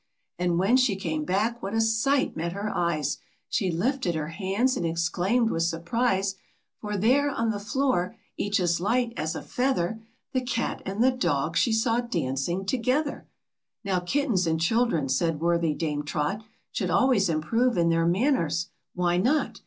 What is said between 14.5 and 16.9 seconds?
children, said worthy Dame Trot, Should